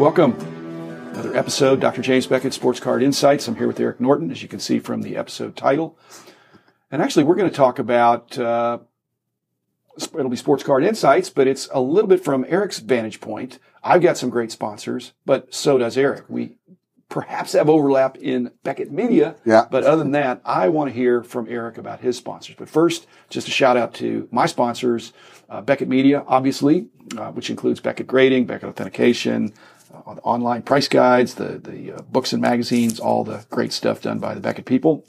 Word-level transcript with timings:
Welcome. 0.00 0.32
Another 1.12 1.36
episode, 1.36 1.78
Dr. 1.78 2.00
James 2.00 2.26
Beckett, 2.26 2.54
Sports 2.54 2.80
Card 2.80 3.02
Insights. 3.02 3.46
I'm 3.46 3.56
here 3.56 3.66
with 3.66 3.78
Eric 3.78 4.00
Norton, 4.00 4.30
as 4.30 4.40
you 4.40 4.48
can 4.48 4.58
see 4.58 4.78
from 4.78 5.02
the 5.02 5.14
episode 5.14 5.56
title. 5.56 5.98
And 6.90 7.02
actually, 7.02 7.24
we're 7.24 7.34
going 7.34 7.50
to 7.50 7.54
talk 7.54 7.78
about, 7.78 8.38
uh, 8.38 8.78
it'll 9.98 10.30
be 10.30 10.38
Sports 10.38 10.62
Card 10.62 10.84
Insights, 10.84 11.28
but 11.28 11.46
it's 11.46 11.68
a 11.70 11.82
little 11.82 12.08
bit 12.08 12.24
from 12.24 12.46
Eric's 12.48 12.78
vantage 12.78 13.20
point. 13.20 13.58
I've 13.84 14.00
got 14.00 14.16
some 14.16 14.30
great 14.30 14.50
sponsors, 14.50 15.12
but 15.26 15.52
so 15.52 15.76
does 15.76 15.98
Eric. 15.98 16.24
We 16.30 16.56
perhaps 17.10 17.52
have 17.52 17.68
overlap 17.68 18.16
in 18.16 18.52
Beckett 18.62 18.90
Media. 18.90 19.36
Yeah. 19.44 19.66
But 19.70 19.84
other 19.84 20.02
than 20.02 20.12
that, 20.12 20.40
I 20.46 20.70
want 20.70 20.88
to 20.88 20.96
hear 20.96 21.22
from 21.22 21.46
Eric 21.46 21.76
about 21.76 22.00
his 22.00 22.16
sponsors. 22.16 22.56
But 22.58 22.70
first, 22.70 23.06
just 23.28 23.48
a 23.48 23.50
shout 23.50 23.76
out 23.76 23.92
to 23.96 24.28
my 24.32 24.46
sponsors, 24.46 25.12
uh, 25.50 25.60
Beckett 25.60 25.88
Media, 25.88 26.24
obviously, 26.26 26.88
uh, 27.18 27.32
which 27.32 27.50
includes 27.50 27.80
Beckett 27.80 28.06
Grading, 28.06 28.46
Beckett 28.46 28.70
Authentication, 28.70 29.52
the 30.06 30.22
online 30.22 30.62
price 30.62 30.88
guides, 30.88 31.34
the, 31.34 31.58
the 31.58 31.92
uh, 31.92 32.02
books 32.02 32.32
and 32.32 32.42
magazines, 32.42 33.00
all 33.00 33.24
the 33.24 33.44
great 33.50 33.72
stuff 33.72 34.02
done 34.02 34.18
by 34.18 34.34
the 34.34 34.40
Beckett 34.40 34.66
people. 34.66 35.04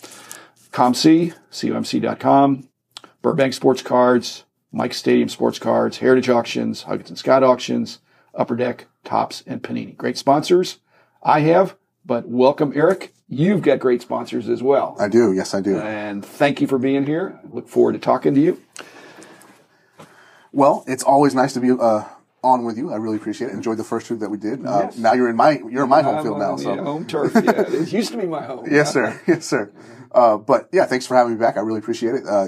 COMC, 0.71 1.33
comc.com, 1.51 2.69
Burbank 3.21 3.53
Sports 3.53 3.81
Cards, 3.81 4.45
Mike 4.71 4.93
Stadium 4.93 5.27
Sports 5.27 5.59
Cards, 5.59 5.97
Heritage 5.97 6.29
Auctions, 6.29 6.83
Huggins 6.83 7.09
and 7.09 7.19
Scott 7.19 7.43
Auctions, 7.43 7.99
Upper 8.33 8.55
Deck, 8.55 8.87
Topps, 9.03 9.43
and 9.45 9.61
Panini. 9.61 9.95
Great 9.97 10.17
sponsors. 10.17 10.79
I 11.21 11.41
have, 11.41 11.75
but 12.05 12.27
welcome, 12.27 12.71
Eric. 12.73 13.13
You've 13.27 13.61
got 13.61 13.79
great 13.79 14.01
sponsors 14.01 14.49
as 14.49 14.63
well. 14.63 14.95
I 14.99 15.07
do. 15.07 15.33
Yes, 15.33 15.53
I 15.53 15.61
do. 15.61 15.77
And 15.79 16.25
thank 16.25 16.61
you 16.61 16.67
for 16.67 16.77
being 16.77 17.05
here. 17.05 17.39
I 17.43 17.55
look 17.55 17.67
forward 17.69 17.93
to 17.93 17.99
talking 17.99 18.33
to 18.33 18.41
you. 18.41 18.61
Well, 20.51 20.83
it's 20.87 21.03
always 21.03 21.33
nice 21.33 21.53
to 21.53 21.61
be 21.61 21.71
uh, 21.71 22.03
on 22.43 22.63
with 22.65 22.77
you. 22.77 22.91
I 22.91 22.95
really 22.97 23.17
appreciate 23.17 23.49
it. 23.49 23.53
Enjoyed 23.53 23.77
the 23.77 23.83
first 23.83 24.07
two 24.07 24.15
that 24.17 24.29
we 24.29 24.37
did. 24.37 24.65
Uh, 24.65 24.81
Yes. 24.85 24.97
Now 24.97 25.13
you're 25.13 25.29
in 25.29 25.35
my 25.35 25.59
you're 25.69 25.83
in 25.83 25.89
my 25.89 26.01
home 26.01 26.17
I'm 26.17 26.23
field 26.23 26.39
now. 26.39 26.55
So 26.57 26.71
uh, 26.73 26.83
home 26.83 27.05
turf. 27.05 27.33
Yeah, 27.35 27.61
it 27.67 27.91
used 27.93 28.11
to 28.11 28.17
be 28.17 28.25
my 28.27 28.43
home. 28.43 28.65
yes, 28.69 28.91
sir. 28.93 29.19
Yes, 29.27 29.45
sir. 29.45 29.71
Uh, 30.11 30.37
but 30.37 30.67
yeah, 30.71 30.85
thanks 30.85 31.05
for 31.07 31.15
having 31.15 31.33
me 31.33 31.39
back. 31.39 31.55
I 31.57 31.61
really 31.61 31.79
appreciate 31.79 32.15
it. 32.15 32.23
Uh, 32.27 32.47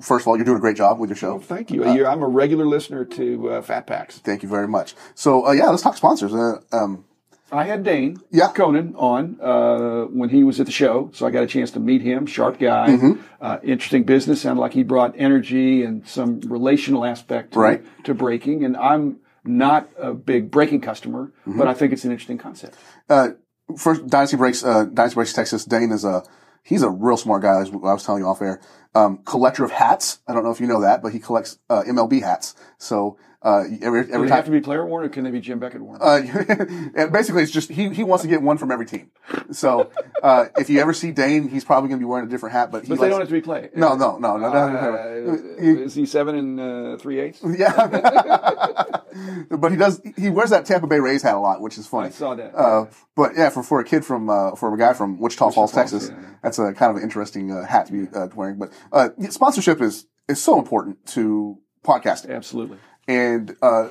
first 0.00 0.22
of 0.24 0.28
all, 0.28 0.36
you're 0.36 0.44
doing 0.44 0.58
a 0.58 0.60
great 0.60 0.76
job 0.76 0.98
with 1.00 1.10
your 1.10 1.16
show. 1.16 1.32
Well, 1.34 1.40
thank 1.40 1.70
you. 1.70 1.84
You're- 1.84 2.06
I'm 2.06 2.22
a 2.22 2.28
regular 2.28 2.66
listener 2.66 3.04
to 3.04 3.50
uh, 3.50 3.62
Fat 3.62 3.86
Packs. 3.86 4.18
Thank 4.18 4.42
you 4.42 4.48
very 4.48 4.68
much. 4.68 4.94
So 5.14 5.46
uh, 5.46 5.52
yeah, 5.52 5.68
let's 5.70 5.82
talk 5.82 5.96
sponsors. 5.96 6.32
Uh, 6.34 6.60
um, 6.72 7.04
I 7.52 7.64
had 7.64 7.82
Dane 7.82 8.18
Yeah. 8.30 8.52
Conan 8.52 8.94
on 8.96 9.40
uh, 9.40 10.04
when 10.04 10.28
he 10.28 10.44
was 10.44 10.60
at 10.60 10.66
the 10.66 10.72
show, 10.72 11.10
so 11.12 11.26
I 11.26 11.30
got 11.30 11.42
a 11.42 11.48
chance 11.48 11.72
to 11.72 11.80
meet 11.80 12.00
him. 12.02 12.26
Sharp 12.26 12.60
guy, 12.60 12.90
Mm-hmm. 12.90 13.20
uh, 13.40 13.58
interesting 13.64 14.04
business. 14.04 14.42
Sounded 14.42 14.60
like 14.60 14.72
he 14.74 14.84
brought 14.84 15.14
energy 15.18 15.82
and 15.82 16.06
some 16.06 16.38
relational 16.42 17.04
aspect 17.04 17.54
to, 17.54 17.58
Right. 17.58 18.04
to 18.04 18.14
breaking. 18.14 18.64
And 18.64 18.76
I'm 18.76 19.16
not 19.44 19.88
a 19.98 20.12
big 20.14 20.50
breaking 20.50 20.80
customer, 20.80 21.32
Mm-hmm. 21.46 21.58
but 21.58 21.68
I 21.68 21.74
think 21.74 21.92
it's 21.92 22.04
an 22.04 22.10
interesting 22.12 22.38
concept. 22.38 22.76
uh, 23.08 23.28
first 23.76 24.06
Dynasty 24.06 24.36
Breaks, 24.36 24.64
uh, 24.64 24.84
Dynasty 24.92 25.14
Breaks 25.14 25.32
Texas. 25.32 25.64
Dane 25.64 25.92
is 25.92 26.04
a 26.04 26.22
he's 26.62 26.82
a 26.82 26.90
real 26.90 27.16
smart 27.16 27.42
guy. 27.42 27.60
As 27.60 27.70
I 27.70 27.76
was 27.76 28.04
telling 28.04 28.22
you 28.22 28.28
off 28.28 28.42
air, 28.42 28.60
um, 28.94 29.18
collector 29.24 29.64
of 29.64 29.70
hats. 29.70 30.20
I 30.26 30.34
don't 30.34 30.44
know 30.44 30.50
if 30.50 30.60
you 30.60 30.66
know 30.66 30.80
that, 30.80 31.02
but 31.02 31.12
he 31.12 31.18
collects 31.18 31.58
uh, 31.68 31.82
MLB 31.86 32.22
hats. 32.22 32.54
So 32.78 33.18
uh, 33.42 33.64
every 33.80 34.04
Do 34.04 34.12
every 34.12 34.28
they 34.28 34.34
have 34.34 34.44
to 34.44 34.50
be 34.50 34.60
player 34.60 34.84
worn, 34.84 35.06
or 35.06 35.08
can 35.08 35.24
they 35.24 35.30
be 35.30 35.40
Jim 35.40 35.58
Beckett 35.58 35.80
worn? 35.80 35.98
Uh, 36.02 36.20
and 36.94 37.10
basically, 37.10 37.42
it's 37.42 37.50
just 37.50 37.70
he, 37.70 37.88
he 37.88 38.04
wants 38.04 38.20
to 38.22 38.28
get 38.28 38.42
one 38.42 38.58
from 38.58 38.70
every 38.70 38.84
team. 38.84 39.10
So 39.50 39.90
uh, 40.22 40.46
if 40.58 40.68
you 40.68 40.78
ever 40.78 40.92
see 40.92 41.10
Dane, 41.10 41.48
he's 41.48 41.64
probably 41.64 41.88
going 41.88 42.00
to 42.00 42.04
be 42.04 42.08
wearing 42.08 42.26
a 42.26 42.30
different 42.30 42.52
hat. 42.52 42.70
But 42.70 42.86
but 42.86 42.98
they 42.98 43.06
likes- 43.06 43.10
don't 43.12 43.20
have 43.20 43.28
to 43.28 43.34
be 43.34 43.40
play. 43.40 43.70
No, 43.74 43.94
no, 43.96 44.18
no, 44.18 44.36
no, 44.36 44.50
no, 44.50 44.58
Uh. 44.58 45.62
He- 45.62 45.70
is 45.70 45.94
he 45.94 46.04
seven 46.04 46.34
and 46.36 46.60
uh, 46.60 46.96
three 46.98 47.18
eighths? 47.18 47.40
yeah, 47.58 47.72
but 49.50 49.70
he 49.70 49.78
does. 49.78 50.02
He 50.18 50.28
wears 50.28 50.50
that 50.50 50.66
Tampa 50.66 50.86
Bay 50.86 51.00
Rays 51.00 51.22
hat 51.22 51.34
a 51.34 51.38
lot, 51.40 51.62
which 51.62 51.78
is 51.78 51.86
funny. 51.86 52.08
I 52.08 52.10
saw 52.10 52.34
that. 52.34 52.54
Uh, 52.54 52.86
but 53.16 53.32
yeah, 53.36 53.48
for, 53.48 53.62
for 53.62 53.80
a 53.80 53.84
kid 53.84 54.04
from 54.04 54.28
uh, 54.28 54.54
for 54.54 54.72
a 54.74 54.78
guy 54.78 54.92
from 54.92 55.18
Wichita, 55.18 55.44
Falls, 55.50 55.54
Falls, 55.54 55.72
Texas, 55.72 56.10
yeah. 56.10 56.30
that's 56.42 56.58
a 56.58 56.74
kind 56.74 56.90
of 56.90 56.96
an 56.96 57.02
interesting 57.02 57.50
uh, 57.50 57.64
hat 57.64 57.86
to 57.86 57.92
be 57.92 58.08
uh, 58.14 58.28
wearing. 58.34 58.58
But 58.58 58.70
uh, 58.92 59.10
sponsorship 59.30 59.80
is 59.80 60.06
is 60.28 60.42
so 60.42 60.58
important 60.58 61.04
to 61.06 61.58
podcasting, 61.84 62.30
Absolutely. 62.30 62.78
and 63.08 63.56
uh, 63.62 63.88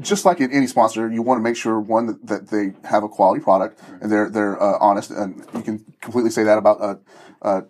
just 0.00 0.24
like 0.24 0.40
in 0.40 0.52
any 0.52 0.66
sponsor, 0.66 1.10
you 1.10 1.22
want 1.22 1.38
to 1.38 1.42
make 1.42 1.56
sure 1.56 1.80
one 1.80 2.06
that, 2.06 2.26
that 2.26 2.48
they 2.48 2.72
have 2.88 3.02
a 3.02 3.08
quality 3.08 3.42
product 3.42 3.80
and 4.00 4.10
they're 4.10 4.30
they're 4.30 4.60
uh, 4.60 4.78
honest, 4.80 5.10
and 5.10 5.44
you 5.54 5.62
can 5.62 5.84
completely 6.00 6.30
say 6.30 6.44
that 6.44 6.58
about 6.58 6.80
uh, 6.80 6.94
uh, 7.42 7.60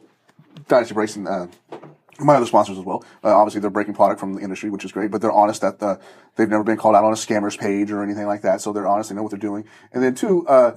Dynasty 0.68 0.94
Breaks 0.94 1.16
and. 1.16 1.28
Uh, 1.28 1.46
my 2.20 2.34
other 2.34 2.46
sponsors 2.46 2.76
as 2.76 2.84
well. 2.84 3.04
Uh, 3.22 3.32
obviously, 3.32 3.60
they're 3.60 3.70
breaking 3.70 3.94
product 3.94 4.18
from 4.18 4.34
the 4.34 4.40
industry, 4.40 4.70
which 4.70 4.84
is 4.84 4.90
great, 4.90 5.08
but 5.10 5.20
they're 5.20 5.30
honest 5.30 5.60
that 5.60 5.80
uh, 5.80 5.96
they've 6.34 6.48
never 6.48 6.64
been 6.64 6.76
called 6.76 6.96
out 6.96 7.04
on 7.04 7.12
a 7.12 7.16
scammers 7.16 7.56
page 7.56 7.92
or 7.92 8.02
anything 8.02 8.26
like 8.26 8.42
that. 8.42 8.60
So 8.60 8.72
they're 8.72 8.88
honest; 8.88 9.10
they 9.10 9.14
know 9.14 9.22
what 9.22 9.30
they're 9.30 9.38
doing. 9.38 9.64
And 9.92 10.02
then 10.02 10.16
two, 10.16 10.44
uh, 10.48 10.76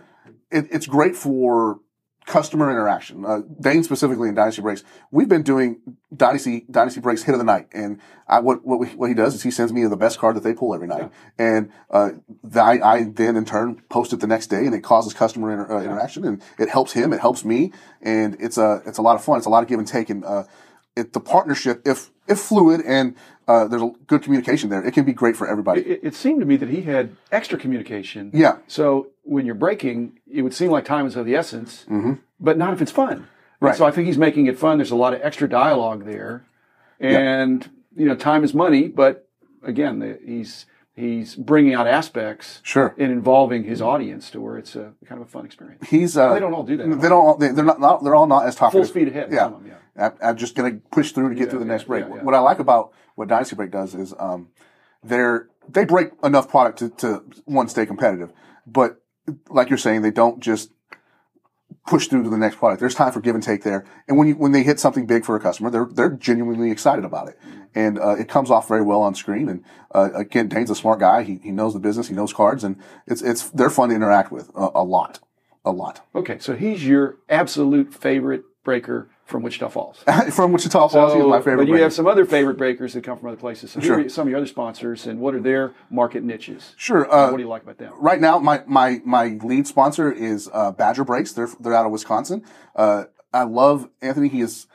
it, 0.51 0.67
it's 0.69 0.85
great 0.85 1.15
for 1.15 1.79
customer 2.25 2.69
interaction. 2.69 3.25
Uh, 3.25 3.41
Dane 3.59 3.83
specifically 3.83 4.29
in 4.29 4.35
Dynasty 4.35 4.61
Breaks, 4.61 4.83
we've 5.11 5.27
been 5.27 5.43
doing 5.43 5.81
Dynasty 6.15 6.65
Dynasty 6.69 7.01
Breaks 7.01 7.23
hit 7.23 7.33
of 7.33 7.39
the 7.39 7.45
night, 7.45 7.67
and 7.73 7.99
I, 8.27 8.39
what 8.39 8.65
what 8.65 8.79
we, 8.79 8.87
what 8.87 9.07
he 9.07 9.13
does 9.13 9.35
is 9.35 9.43
he 9.43 9.51
sends 9.51 9.73
me 9.73 9.85
the 9.85 9.97
best 9.97 10.19
card 10.19 10.35
that 10.35 10.43
they 10.43 10.53
pull 10.53 10.73
every 10.73 10.87
night, 10.87 11.11
and 11.37 11.71
uh, 11.89 12.11
the, 12.43 12.61
I, 12.61 12.93
I 12.93 13.03
then 13.03 13.35
in 13.35 13.45
turn 13.45 13.81
post 13.89 14.13
it 14.13 14.19
the 14.19 14.27
next 14.27 14.47
day, 14.47 14.65
and 14.65 14.75
it 14.75 14.81
causes 14.81 15.13
customer 15.13 15.51
inter, 15.51 15.71
uh, 15.71 15.83
interaction, 15.83 16.25
and 16.25 16.41
it 16.59 16.69
helps 16.69 16.93
him, 16.93 17.13
it 17.13 17.21
helps 17.21 17.43
me, 17.43 17.71
and 18.01 18.37
it's 18.39 18.57
a 18.57 18.81
it's 18.85 18.97
a 18.97 19.01
lot 19.01 19.15
of 19.15 19.23
fun. 19.23 19.37
It's 19.37 19.47
a 19.47 19.49
lot 19.49 19.63
of 19.63 19.69
give 19.69 19.79
and 19.79 19.87
take, 19.87 20.09
and 20.09 20.23
uh, 20.23 20.43
it, 20.95 21.13
the 21.13 21.19
partnership, 21.19 21.81
if 21.85 22.11
if 22.27 22.39
fluid 22.39 22.81
and 22.85 23.15
uh, 23.47 23.67
there's 23.67 23.81
a 23.81 23.91
good 24.07 24.23
communication 24.23 24.69
there, 24.69 24.85
it 24.85 24.93
can 24.93 25.03
be 25.03 25.13
great 25.13 25.35
for 25.35 25.47
everybody. 25.47 25.81
It, 25.81 25.99
it 26.03 26.15
seemed 26.15 26.39
to 26.39 26.45
me 26.45 26.55
that 26.57 26.69
he 26.69 26.83
had 26.83 27.15
extra 27.31 27.57
communication. 27.57 28.31
Yeah. 28.33 28.59
So 28.67 29.07
when 29.31 29.45
you're 29.45 29.55
breaking, 29.55 30.19
it 30.29 30.41
would 30.41 30.53
seem 30.53 30.71
like 30.71 30.83
time 30.83 31.05
is 31.05 31.15
of 31.15 31.25
the 31.25 31.35
essence, 31.35 31.85
but 32.39 32.57
not 32.57 32.73
if 32.73 32.81
it's 32.81 32.91
fun. 32.91 33.09
And 33.13 33.21
Mm-hmm. 33.21 33.65
Right. 33.67 33.75
so 33.77 33.85
I 33.85 33.91
think 33.91 34.07
he's 34.07 34.17
making 34.17 34.47
it 34.47 34.57
fun. 34.57 34.77
There's 34.79 34.89
a 34.91 34.95
lot 34.95 35.13
of 35.13 35.21
extra 35.21 35.47
dialogue 35.47 36.03
there, 36.05 36.43
and 36.99 37.69
you 37.95 38.05
know, 38.07 38.15
time 38.15 38.43
is 38.43 38.53
money. 38.53 38.87
But 38.87 39.27
again, 39.63 39.99
the, 39.99 40.19
he's 40.25 40.65
he's 40.95 41.35
bringing 41.35 41.73
out 41.75 41.87
aspects 41.87 42.59
Sure. 42.63 42.93
and 42.97 43.11
involving 43.11 43.63
his 43.63 43.81
audience 43.81 44.29
to 44.31 44.41
where 44.41 44.57
it's 44.57 44.75
a 44.75 44.93
kind 45.05 45.21
of 45.21 45.27
a 45.27 45.29
fun 45.29 45.45
experience. 45.45 45.87
He's 45.87 46.17
uh, 46.17 46.33
They 46.33 46.39
don't 46.39 46.53
all 46.53 46.63
do 46.63 46.75
that. 46.77 46.83
They 47.01 47.09
don't. 47.09 47.25
all- 47.25 47.37
They, 47.37 47.49
they're 47.49 47.63
not, 47.63 47.79
not. 47.79 48.03
They're 48.03 48.15
all 48.15 48.27
not 48.27 48.45
as 48.45 48.55
talkative. 48.55 48.85
Full 48.87 48.89
speed 48.89 49.07
ahead. 49.09 49.31
Yeah. 49.31 49.49
Them, 49.49 49.65
yeah. 49.67 50.05
I'm, 50.07 50.13
I'm 50.29 50.37
just 50.37 50.55
going 50.55 50.73
to 50.73 50.79
push 50.89 51.11
through 51.11 51.29
to 51.29 51.35
get 51.35 51.49
through 51.49 51.59
the 51.59 51.65
yeah, 51.65 51.71
next 51.71 51.85
break. 51.85 52.05
yeah, 52.07 52.15
yeah. 52.15 52.23
What 52.23 52.33
I 52.33 52.39
like 52.39 52.59
about 52.59 52.93
what 53.15 53.27
Dynasty 53.27 53.55
Break 53.55 53.71
does 53.71 53.93
is 53.93 54.13
um, 54.19 54.47
they're 55.03 55.47
they 55.69 55.85
break 55.85 56.09
enough 56.23 56.49
product 56.49 56.79
to, 56.79 56.89
to 56.89 57.23
one 57.45 57.67
stay 57.69 57.85
competitive, 57.85 58.31
but 58.65 59.00
like 59.49 59.69
you're 59.69 59.77
saying, 59.77 60.01
they 60.01 60.11
don't 60.11 60.39
just 60.39 60.71
push 61.87 62.07
through 62.07 62.23
to 62.23 62.29
the 62.29 62.37
next 62.37 62.57
product. 62.57 62.79
There's 62.79 62.95
time 62.95 63.11
for 63.11 63.21
give 63.21 63.35
and 63.35 63.43
take 63.43 63.63
there, 63.63 63.85
and 64.07 64.17
when 64.17 64.27
you 64.27 64.35
when 64.35 64.51
they 64.51 64.63
hit 64.63 64.79
something 64.79 65.05
big 65.05 65.25
for 65.25 65.35
a 65.35 65.39
customer, 65.39 65.69
they're 65.69 65.87
they're 65.91 66.09
genuinely 66.09 66.71
excited 66.71 67.05
about 67.05 67.29
it, 67.29 67.39
and 67.73 67.99
uh, 67.99 68.15
it 68.15 68.27
comes 68.27 68.51
off 68.51 68.67
very 68.67 68.81
well 68.81 69.01
on 69.01 69.15
screen. 69.15 69.49
And 69.49 69.63
uh, 69.93 70.09
again, 70.13 70.47
Dane's 70.47 70.69
a 70.69 70.75
smart 70.75 70.99
guy. 70.99 71.23
He 71.23 71.39
he 71.43 71.51
knows 71.51 71.73
the 71.73 71.79
business. 71.79 72.07
He 72.07 72.15
knows 72.15 72.33
cards, 72.33 72.63
and 72.63 72.77
it's 73.07 73.21
it's 73.21 73.49
they're 73.49 73.69
fun 73.69 73.89
to 73.89 73.95
interact 73.95 74.31
with 74.31 74.49
a, 74.55 74.69
a 74.75 74.83
lot, 74.83 75.19
a 75.65 75.71
lot. 75.71 76.05
Okay, 76.13 76.39
so 76.39 76.55
he's 76.55 76.85
your 76.85 77.17
absolute 77.29 77.93
favorite 77.93 78.43
breaker 78.63 79.09
from 79.31 79.41
Wichita 79.43 79.69
Falls. 79.69 80.03
From 80.33 80.51
Wichita 80.51 80.89
Falls, 80.89 81.13
he's 81.13 81.23
my 81.25 81.39
favorite. 81.39 81.55
But 81.57 81.61
you 81.67 81.73
breaker. 81.73 81.83
have 81.83 81.93
some 81.93 82.05
other 82.07 82.25
favorite 82.25 82.57
breakers 82.57 82.93
that 82.93 83.03
come 83.03 83.17
from 83.17 83.29
other 83.29 83.37
places. 83.37 83.71
So 83.71 83.79
Sure. 83.79 83.97
here 83.97 84.05
are 84.05 84.09
some 84.09 84.27
of 84.27 84.29
your 84.29 84.37
other 84.37 84.45
sponsors, 84.47 85.07
and 85.07 85.19
what 85.19 85.33
are 85.33 85.39
their 85.39 85.73
market 85.89 86.23
niches? 86.23 86.73
Sure. 86.77 87.11
Uh, 87.11 87.31
what 87.31 87.37
do 87.37 87.43
you 87.43 87.49
like 87.49 87.63
about 87.63 87.77
them? 87.77 87.93
right 87.97 88.19
now, 88.21 88.37
my, 88.37 88.61
my, 88.67 89.01
my 89.05 89.37
lead 89.41 89.65
sponsor 89.65 90.11
is 90.11 90.49
uh, 90.53 90.71
Badger 90.71 91.03
Breaks. 91.03 91.31
They're 91.33 91.49
they're 91.59 91.73
out 91.73 91.85
of 91.85 91.91
Wisconsin. 91.91 92.43
Uh, 92.75 93.05
I 93.33 93.43
love 93.43 93.89
Anthony. 94.01 94.27
He 94.27 94.41
is 94.41 94.67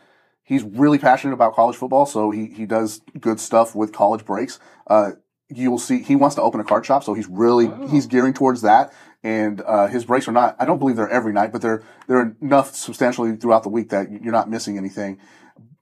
he's 0.43 0.63
really 0.63 0.99
passionate 0.99 1.35
about 1.35 1.55
college 1.55 1.77
football, 1.77 2.07
so 2.07 2.31
he 2.31 2.47
he 2.47 2.65
does 2.67 3.03
good 3.21 3.39
stuff 3.39 3.75
with 3.75 3.93
college 3.93 4.25
breaks. 4.25 4.59
Uh, 4.87 5.13
you 5.49 5.71
will 5.71 5.79
see 5.79 6.03
he 6.03 6.17
wants 6.17 6.35
to 6.37 6.43
open 6.43 6.59
a 6.61 6.65
card 6.65 6.85
shop, 6.85 7.05
so 7.05 7.15
he's 7.15 7.29
really 7.29 7.71
he's 7.91 8.07
gearing 8.07 8.33
towards 8.35 8.63
that. 8.63 8.93
And 9.23 9.61
uh, 9.63 9.89
his 9.89 10.05
breaks 10.05 10.29
are 10.29 10.33
not. 10.33 10.57
I 10.59 10.65
don't 10.65 10.79
believe 10.79 10.97
they're 10.97 11.09
every 11.09 11.33
night, 11.33 11.53
but 11.53 11.63
they're 11.63 11.83
they're 12.07 12.37
enough 12.41 12.75
substantially 12.75 13.35
throughout 13.37 13.63
the 13.63 13.69
week 13.69 13.89
that 13.91 14.11
you're 14.11 14.33
not 14.33 14.49
missing 14.49 14.79
anything. 14.79 15.19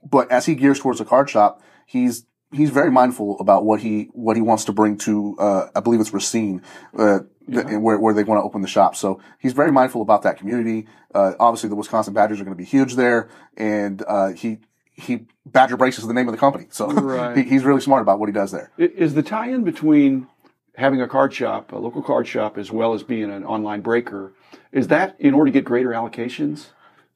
But 0.03 0.31
as 0.31 0.47
he 0.47 0.55
gears 0.55 0.79
towards 0.81 1.01
a 1.01 1.05
card 1.05 1.29
shop, 1.29 1.63
he's 1.87 2.27
he's 2.53 2.71
very 2.71 2.91
mindful 2.91 3.39
about 3.41 3.65
what 3.65 3.81
he 3.81 4.05
what 4.13 4.37
he 4.37 4.43
wants 4.43 4.65
to 4.67 4.73
bring 4.73 4.97
to. 4.99 5.37
Uh, 5.39 5.67
I 5.75 5.81
believe 5.81 6.01
it's 6.01 6.13
Racine, 6.15 6.63
uh, 6.97 7.21
th- 7.51 7.67
where 7.79 7.99
where 7.99 8.15
they 8.15 8.25
want 8.25 8.39
to 8.41 8.45
open 8.45 8.63
the 8.63 8.69
shop. 8.69 8.97
So 8.97 9.21
he's 9.39 9.53
very 9.53 9.73
mindful 9.73 10.01
about 10.03 10.23
that 10.23 10.39
community. 10.39 10.87
Uh, 11.15 11.33
obviously, 11.39 11.69
the 11.69 11.77
Wisconsin 11.77 12.15
Badgers 12.15 12.41
are 12.41 12.45
going 12.45 12.57
to 12.57 12.59
be 12.63 12.65
huge 12.65 12.95
there, 12.95 13.29
and 13.57 14.03
uh, 14.07 14.29
he 14.33 14.59
he 14.93 15.27
Badger 15.45 15.77
Breaks 15.77 15.99
is 15.99 16.07
the 16.07 16.15
name 16.15 16.29
of 16.29 16.33
the 16.33 16.39
company. 16.39 16.67
So 16.71 16.87
Right. 16.91 17.37
he, 17.37 17.43
he's 17.43 17.65
really 17.65 17.81
smart 17.81 18.03
about 18.03 18.19
what 18.19 18.29
he 18.29 18.33
does 18.33 18.53
there. 18.53 18.71
Is 18.79 19.15
the 19.15 19.23
tie-in 19.23 19.65
between 19.65 20.29
having 20.77 21.01
a 21.01 21.09
card 21.09 21.33
shop, 21.33 21.73
a 21.73 21.79
local 21.79 22.03
card 22.03 22.27
shop, 22.27 22.59
as 22.59 22.71
well 22.71 22.95
as 22.95 23.03
being 23.03 23.31
an 23.31 23.45
online 23.45 23.81
breaker, 23.81 24.33
is 24.73 24.89
that 24.89 25.17
in 25.19 25.35
order 25.35 25.51
to 25.51 25.53
get 25.53 25.65
greater 25.65 25.91
allocations 25.91 26.69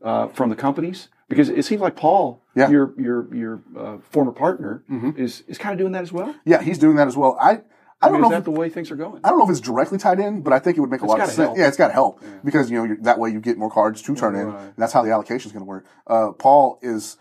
uh, 0.03 0.29
from 0.29 0.51
the 0.51 0.57
companies? 0.57 1.09
Because 1.29 1.49
it 1.51 1.65
seems 1.65 1.81
like 1.83 1.95
Paul, 1.97 2.43
Yeah. 2.55 2.65
Mm-hmm. 2.65 2.73
your 2.73 2.95
your 2.99 3.35
your 3.35 3.61
uh, 3.79 3.99
former 4.11 4.33
partner, 4.33 4.83
is 5.17 5.43
is 5.47 5.59
kind 5.59 5.73
of 5.75 5.79
doing 5.79 5.93
that 5.93 6.03
as 6.03 6.13
well. 6.13 6.35
Yeah, 6.45 6.63
he's 6.63 6.79
doing 6.79 6.97
that 6.97 7.07
as 7.07 7.17
well. 7.17 7.37
I 7.41 7.61
I 8.01 8.07
don't 8.09 8.13
mean, 8.13 8.23
know 8.23 8.33
Is 8.33 8.39
if- 8.39 8.45
the 8.45 8.51
way 8.53 8.69
things 8.71 8.91
are 8.93 8.97
going? 8.97 9.21
I 9.25 9.29
don't 9.31 9.39
know 9.39 9.45
if 9.45 9.51
it's 9.51 9.61
directly 9.61 9.99
tied 9.99 10.21
in, 10.21 10.41
but 10.41 10.53
I 10.53 10.59
think 10.61 10.79
it 10.79 10.81
would 10.81 10.91
make 10.91 11.03
a 11.03 11.07
lot 11.07 11.21
of 11.21 11.27
sense. 11.27 11.37
help. 11.37 11.59
Yeah, 11.59 11.67
it's 11.69 11.77
got 11.77 11.89
to 11.89 11.93
help 11.95 12.23
because 12.45 12.71
you 12.71 12.87
know 12.87 12.97
that 13.03 13.19
way 13.19 13.29
you 13.31 13.41
get 13.41 13.59
more 13.59 13.71
cards 13.71 14.01
to 14.03 14.15
turn 14.15 14.37
in, 14.37 14.47
Right. 14.47 14.63
and 14.63 14.75
that's 14.77 14.93
how 14.93 15.03
the 15.03 15.11
allocation 15.11 15.49
is 15.49 15.53
going 15.53 15.65
to 15.65 15.69
work. 15.69 15.85
Uh, 16.07 16.31
Paul 16.33 16.79
is, 16.81 17.19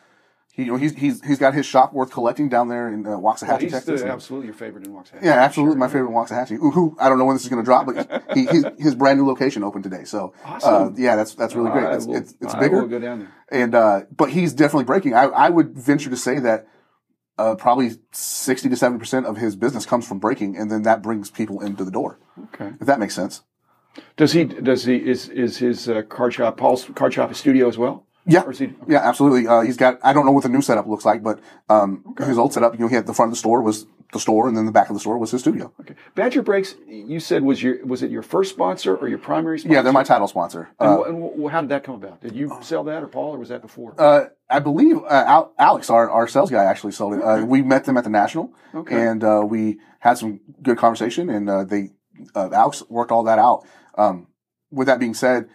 he, 0.57 0.63
you 0.63 0.71
know, 0.71 0.75
he's 0.77 0.93
he's 0.95 1.23
he's 1.23 1.37
got 1.39 1.53
his 1.53 1.65
shop 1.65 1.93
worth 1.93 2.11
collecting 2.11 2.49
down 2.49 2.67
there 2.67 2.89
in 2.91 3.05
uh, 3.05 3.11
Waxahachie, 3.11 3.61
He's 3.61 3.71
Texas. 3.71 4.01
the, 4.01 4.09
absolutely 4.11 4.47
your 4.47 4.55
favorite 4.55 4.85
in 4.85 4.91
Waxahachie. 4.91 5.21
yeah, 5.23 5.33
absolutely, 5.35 5.77
my 5.77 5.87
favorite 5.87 6.09
in 6.09 6.15
Waxahachie. 6.15 6.57
Who 6.57 6.97
I 6.99 7.07
don't 7.07 7.17
know 7.19 7.25
when 7.25 7.35
this 7.35 7.43
is 7.43 7.49
going 7.49 7.61
to 7.63 7.65
drop, 7.65 7.85
but 7.85 8.23
he, 8.33 8.45
he's, 8.47 8.65
his 8.79 8.95
brand 8.95 9.19
new 9.19 9.25
location 9.27 9.63
opened 9.63 9.83
today. 9.85 10.03
So, 10.03 10.33
uh, 10.43 10.47
Awesome. 10.49 10.95
yeah, 10.97 11.15
that's 11.15 11.35
that's 11.35 11.53
really 11.55 11.69
great. 11.71 11.83
Will- 12.07 12.15
it's, 12.15 12.33
it's 12.41 12.53
I 12.55 12.59
bigger. 12.59 12.81
will 12.81 12.87
go 12.89 12.99
down 12.99 13.19
there. 13.19 13.31
And 13.51 13.75
uh, 13.75 14.01
but 14.13 14.31
he's 14.31 14.51
definitely 14.53 14.85
breaking. 14.85 15.13
I, 15.13 15.25
I 15.25 15.49
would 15.49 15.77
venture 15.77 16.09
to 16.09 16.17
say 16.17 16.39
that 16.39 16.67
uh, 17.37 17.53
probably 17.53 17.91
sixty 18.11 18.67
to 18.67 18.75
seventy 18.75 18.97
percent 18.99 19.27
of 19.27 19.37
his 19.37 19.55
business 19.55 19.85
comes 19.85 20.07
from 20.07 20.17
breaking, 20.17 20.57
and 20.57 20.71
then 20.71 20.81
that 20.81 21.03
brings 21.03 21.29
people 21.29 21.61
into 21.61 21.85
the 21.85 21.91
door. 21.91 22.19
Okay. 22.55 22.71
If 22.81 22.87
that 22.87 22.99
makes 22.99 23.13
sense. 23.13 23.43
Does 24.15 24.31
he? 24.33 24.43
Does 24.45 24.85
he? 24.85 24.95
Is 24.95 25.29
is 25.29 25.57
his 25.57 25.87
uh, 25.87 26.01
card 26.01 26.33
shop 26.33 26.57
Paul's 26.57 26.85
card 26.95 27.13
shop 27.13 27.29
a 27.29 27.35
studio 27.35 27.67
as 27.67 27.77
well? 27.77 28.06
Yeah, 28.27 28.47
is 28.49 28.61
yeah, 28.87 28.99
absolutely. 29.07 29.47
Uh, 29.47 29.61
he's 29.61 29.77
got. 29.77 29.99
I 30.03 30.11
don't 30.13 30.25
know 30.25 30.31
what 30.31 30.43
the 30.43 30.49
new 30.49 30.61
setup 30.61 30.85
looks 30.87 31.05
like, 31.05 31.23
but 31.23 31.39
um, 31.69 32.03
his 32.19 32.37
old 32.37 32.53
setup, 32.53 32.73
you 32.73 32.79
know, 32.79 32.87
he 32.87 32.95
had 32.95 33.07
the 33.07 33.13
front 33.13 33.29
of 33.29 33.33
the 33.33 33.39
store 33.39 33.61
was 33.61 33.85
the 34.13 34.19
store, 34.19 34.47
and 34.47 34.55
then 34.57 34.65
the 34.65 34.71
back 34.71 34.89
of 34.89 34.93
the 34.95 34.99
store 34.99 35.17
was 35.17 35.31
his 35.31 35.41
studio. 35.41 35.71
Okay. 35.81 35.95
Badger 36.15 36.41
Breaks. 36.41 36.75
You 36.87 37.19
said 37.19 37.43
was 37.43 37.61
your 37.63 37.85
was 37.85 38.03
it 38.03 38.11
your 38.11 38.21
first 38.23 38.51
sponsor 38.51 38.95
or 38.95 39.07
your 39.07 39.17
primary 39.17 39.59
sponsor? 39.59 39.73
Yeah, 39.75 39.81
they're 39.81 39.93
my 39.93 40.03
title 40.03 40.27
sponsor. 40.27 40.69
And, 40.79 40.89
Uh, 40.89 41.03
and 41.03 41.49
how 41.49 41.61
did 41.61 41.69
that 41.69 41.83
come 41.83 41.95
about? 41.95 42.21
Did 42.21 42.35
you 42.35 42.57
sell 42.61 42.83
that 42.85 43.01
or 43.03 43.07
Paul 43.07 43.35
or 43.35 43.37
was 43.39 43.49
that 43.49 43.61
before? 43.61 43.93
uh, 43.97 44.25
I 44.49 44.59
believe 44.59 44.97
uh, 44.97 45.07
Al- 45.27 45.53
Alex, 45.57 45.89
our, 45.89 46.09
our 46.09 46.27
sales 46.27 46.49
guy, 46.51 46.63
actually 46.63 46.93
sold 46.93 47.15
it. 47.15 47.21
Uh, 47.21 47.45
we 47.45 47.61
met 47.61 47.83
them 47.85 47.97
at 47.97 48.03
the 48.05 48.09
national, 48.09 48.51
Okay. 48.73 48.95
and 49.07 49.23
uh, 49.23 49.43
we 49.45 49.79
had 49.99 50.17
some 50.17 50.39
good 50.61 50.77
conversation, 50.77 51.29
and 51.29 51.49
uh, 51.49 51.63
they 51.65 51.91
uh, 52.35 52.49
Alex 52.53 52.83
worked 52.89 53.11
all 53.11 53.23
that 53.23 53.39
out. 53.39 53.65
Um, 53.97 54.27
with 54.71 54.87
that 54.87 54.99
being 54.99 55.13
said, 55.13 55.47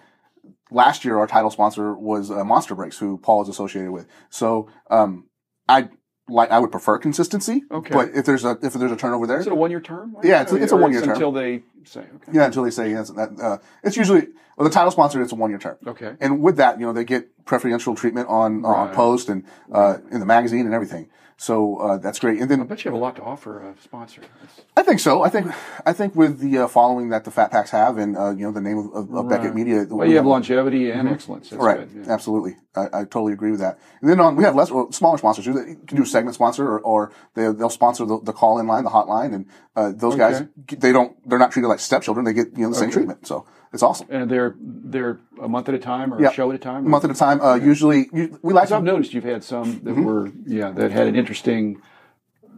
last 0.73 1.05
year 1.05 1.19
our 1.19 1.27
title 1.27 1.51
sponsor 1.51 1.95
was 1.95 2.31
uh, 2.31 2.45
Monster 2.45 2.75
Breaks, 2.75 2.99
who 2.99 3.19
Paul 3.19 3.43
is 3.43 3.49
associated 3.49 3.91
with. 3.91 4.07
So 4.31 4.69
um, 4.91 5.27
I 5.69 5.89
like 6.29 6.51
I 6.51 6.59
would 6.59 6.71
prefer 6.71 6.99
consistency. 6.99 7.63
Okay. 7.71 7.93
But 7.93 8.11
if 8.15 8.25
there's 8.27 8.45
a 8.45 8.59
if 8.63 8.73
there's 8.73 8.93
a 8.93 8.97
turnover 8.97 9.27
there, 9.27 9.41
is 9.41 9.47
it 9.47 9.53
a 9.53 9.57
one 9.57 9.71
year 9.71 9.81
term? 9.81 10.17
Yeah, 10.23 10.43
it's 10.43 10.53
a- 10.53 10.57
it's 10.63 10.73
a 10.73 10.77
one-year 10.77 11.03
term. 11.03 11.11
until 11.15 11.33
they 11.33 11.63
say 11.85 12.01
okay. 12.01 12.33
yeah, 12.33 12.47
until 12.47 12.63
they 12.63 12.71
say 12.71 12.91
yes, 12.91 13.11
that 13.11 13.31
uh, 13.41 13.59
it's 13.83 13.97
usually 13.97 14.29
well, 14.57 14.69
the 14.69 14.75
title 14.75 14.91
sponsor. 14.91 15.21
It's 15.21 15.33
a 15.33 15.37
one 15.37 15.51
year 15.51 15.59
term. 15.59 15.77
Okay. 15.87 16.15
And 16.21 16.41
with 16.43 16.57
that, 16.59 16.79
you 16.79 16.87
know, 16.87 16.93
they 16.93 17.05
get 17.05 17.45
preferential 17.45 17.95
treatment 17.95 18.29
on 18.29 18.65
on 18.65 18.87
Right. 18.89 18.95
post 18.97 19.29
and 19.29 19.45
uh, 19.73 19.99
in 20.11 20.21
the 20.21 20.27
magazine 20.27 20.65
and 20.67 20.75
everything. 20.75 21.09
So 21.37 21.77
uh, 21.79 21.99
that's 21.99 22.19
great. 22.19 22.41
And 22.41 22.51
then 22.51 22.61
I 22.61 22.65
bet 22.65 22.85
you 22.85 22.91
have 22.91 22.99
a 22.99 23.03
lot 23.03 23.17
to 23.17 23.23
offer 23.23 23.59
a 23.61 23.75
sponsor. 23.83 24.21
That's- 24.21 24.61
I 24.77 24.83
think 24.83 25.01
so. 25.01 25.23
I 25.23 25.29
think 25.29 25.49
I 25.85 25.93
think 25.93 26.15
with 26.15 26.39
the 26.39 26.59
uh, 26.59 26.69
following 26.69 27.09
that 27.11 27.25
the 27.25 27.31
Fat 27.31 27.51
Packs 27.51 27.71
have, 27.71 27.99
and 27.99 28.17
uh, 28.17 28.31
you 28.31 28.45
know, 28.47 28.53
the 28.53 28.61
name 28.61 28.79
of, 28.79 28.87
of, 28.95 29.15
of 29.15 29.29
Beckett 29.29 29.55
Media. 29.55 29.85
Well, 29.89 30.09
you 30.09 30.17
have 30.17 30.27
longevity 30.27 30.91
and 30.91 31.09
excellence. 31.09 31.51
That's 31.51 31.61
Mm-hmm. 31.63 31.67
Right, 31.81 31.93
good. 31.95 32.07
yeah. 32.07 32.13
absolutely. 32.13 32.57
I, 32.75 32.87
I 33.01 33.05
totally 33.05 33.33
agree 33.35 33.51
with 33.51 33.61
that. 33.61 33.79
And 34.01 34.09
then 34.09 34.19
on, 34.21 34.35
we 34.37 34.45
have 34.45 34.55
less 34.55 34.71
well, 34.71 34.91
smaller 34.93 35.19
sponsors 35.19 35.45
too. 35.45 35.53
They 35.53 35.75
can 35.87 35.97
do 35.97 36.05
a 36.05 36.07
segment 36.07 36.35
sponsor, 36.35 36.67
or, 36.67 36.81
or 36.81 37.13
they, 37.35 37.53
they'll 37.53 37.69
sponsor 37.69 38.07
the, 38.07 38.19
the 38.23 38.33
call 38.33 38.59
in 38.59 38.67
line, 38.67 38.85
the 38.85 38.91
hotline, 38.91 39.35
and 39.35 39.47
uh, 39.77 39.93
those 39.95 40.17
guys 40.17 40.45
they 40.69 40.93
don't 40.93 41.17
they're 41.29 41.39
not 41.39 41.53
treated 41.53 41.69
like 41.69 41.81
stepchildren. 41.81 42.25
They 42.25 42.33
get 42.33 42.57
you 42.57 42.63
know 42.65 42.71
the 42.71 42.77
same 42.77 42.91
treatment. 42.91 43.27
So 43.27 43.47
it's 43.73 43.83
awesome. 43.83 44.07
And 44.11 44.31
they're 44.31 44.55
they're 44.61 45.19
a 45.41 45.49
month 45.49 45.69
at 45.69 45.75
a 45.75 45.79
time 45.79 46.13
or 46.13 46.21
Yeah. 46.21 46.31
a 46.31 46.33
show 46.33 46.51
at 46.51 46.57
a 46.57 46.59
time. 46.59 46.87
A 46.87 46.89
month 46.89 47.05
at 47.05 47.11
a 47.11 47.15
time. 47.15 47.41
Uh, 47.41 47.55
Usually, 47.55 48.09
you, 48.13 48.39
we 48.43 48.53
like 48.53 48.71
I've 48.71 48.83
noticed 48.85 49.15
you've 49.15 49.25
had 49.25 49.43
some 49.45 49.81
that 49.85 49.93
Mm-hmm. 49.95 50.05
were 50.05 50.31
yeah 50.47 50.71
that 50.73 50.91
had 50.93 51.07
an 51.07 51.17
interesting. 51.17 51.81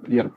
You 0.09 0.17
had 0.19 0.27
a, 0.27 0.33